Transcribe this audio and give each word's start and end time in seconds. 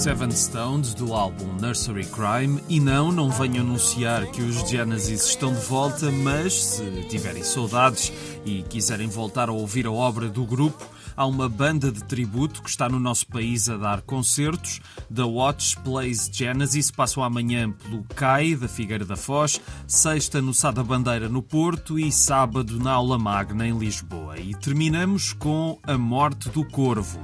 Seven 0.00 0.30
Stones 0.30 0.94
do 0.94 1.12
álbum 1.12 1.52
Nursery 1.60 2.06
Crime 2.06 2.58
e 2.70 2.80
não, 2.80 3.12
não 3.12 3.28
venho 3.28 3.60
anunciar 3.60 4.24
que 4.28 4.40
os 4.40 4.66
Genesis 4.66 5.26
estão 5.26 5.52
de 5.52 5.60
volta, 5.60 6.10
mas 6.10 6.54
se 6.54 7.06
tiverem 7.10 7.42
saudades 7.42 8.10
e 8.46 8.62
quiserem 8.62 9.08
voltar 9.08 9.50
a 9.50 9.52
ouvir 9.52 9.86
a 9.86 9.92
obra 9.92 10.26
do 10.26 10.46
grupo, 10.46 10.82
há 11.14 11.26
uma 11.26 11.50
banda 11.50 11.92
de 11.92 12.02
tributo 12.04 12.62
que 12.62 12.70
está 12.70 12.88
no 12.88 12.98
nosso 12.98 13.26
país 13.26 13.68
a 13.68 13.76
dar 13.76 14.00
concertos. 14.00 14.80
The 15.14 15.22
Watch 15.22 15.76
Plays 15.80 16.30
Genesis 16.32 16.90
passam 16.90 17.22
amanhã 17.22 17.70
pelo 17.70 18.02
CAI 18.04 18.54
da 18.54 18.68
Figueira 18.68 19.04
da 19.04 19.16
Foz, 19.16 19.60
sexta 19.86 20.40
no 20.40 20.54
Sá 20.54 20.70
da 20.70 20.82
Bandeira 20.82 21.28
no 21.28 21.42
Porto 21.42 21.98
e 21.98 22.10
sábado 22.10 22.82
na 22.82 22.92
Aula 22.92 23.18
Magna 23.18 23.68
em 23.68 23.76
Lisboa. 23.76 24.38
E 24.38 24.54
terminamos 24.54 25.34
com 25.34 25.78
A 25.82 25.98
Morte 25.98 26.48
do 26.48 26.64
Corvo. 26.64 27.20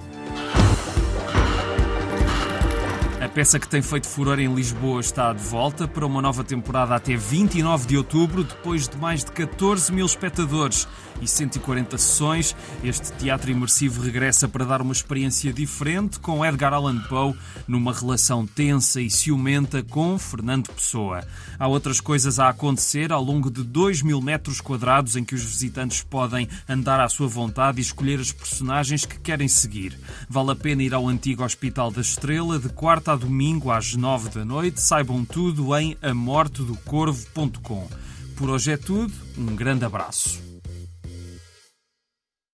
Peça 3.37 3.61
que 3.61 3.69
tem 3.69 3.83
feito 3.83 4.09
furor 4.09 4.39
em 4.39 4.55
Lisboa 4.55 4.99
está 4.99 5.31
de 5.31 5.43
volta 5.43 5.87
para 5.87 6.07
uma 6.07 6.23
nova 6.23 6.43
temporada 6.43 6.95
até 6.95 7.15
29 7.15 7.87
de 7.87 7.99
outubro, 7.99 8.43
depois 8.43 8.89
de 8.89 8.97
mais 8.97 9.23
de 9.23 9.31
14 9.31 9.93
mil 9.93 10.07
espectadores 10.07 10.89
e 11.21 11.29
140 11.29 11.99
sessões. 11.99 12.57
Este 12.83 13.13
teatro 13.13 13.51
imersivo 13.51 14.03
regressa 14.03 14.49
para 14.49 14.65
dar 14.65 14.81
uma 14.81 14.93
experiência 14.93 15.53
diferente 15.53 16.19
com 16.19 16.45
Edgar 16.45 16.73
Allan 16.73 16.99
Poe 17.09 17.35
numa 17.69 17.93
relação 17.93 18.47
tensa 18.47 19.03
e 19.03 19.11
ciumenta 19.11 19.83
com 19.83 20.19
Fernando 20.19 20.73
Pessoa. 20.73 21.23
Há 21.59 21.67
outras 21.67 22.01
coisas 22.01 22.39
a 22.39 22.49
acontecer 22.49 23.13
ao 23.13 23.23
longo 23.23 23.51
de 23.51 23.63
2 23.63 24.03
mil 24.03 24.21
metros 24.21 24.63
quadrados 24.63 25.15
em 25.15 25.25
que 25.25 25.35
os 25.35 25.43
visitantes 25.43 26.03
podem 26.03 26.49
andar 26.69 27.01
à 27.01 27.09
sua 27.09 27.29
vontade 27.29 27.79
e 27.79 27.83
escolher 27.83 28.19
as 28.19 28.33
personagens 28.33 29.05
que 29.05 29.19
querem 29.21 29.49
seguir. 29.49 29.99
Vale 30.29 30.53
a 30.53 30.57
pena 30.57 30.83
ir 30.83 30.95
ao 30.95 31.07
antigo 31.07 31.45
Hospital 31.45 31.91
da 31.91 32.01
Estrela 32.01 32.59
de 32.59 32.69
quarta 32.71 33.13
a 33.13 33.17
domingo 33.27 33.71
às 33.71 33.95
9 33.95 34.31
da 34.31 34.45
noite. 34.45 34.81
Saibam 34.81 35.25
tudo 35.25 35.77
em 35.77 35.97
amortedocorvo.com. 36.01 37.89
Por 38.37 38.51
hoje 38.51 38.73
é 38.73 38.77
tudo. 38.77 39.13
Um 39.37 39.57
grande 39.57 39.85
abraço. 39.85 40.41